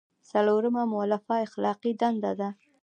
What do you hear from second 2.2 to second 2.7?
ده.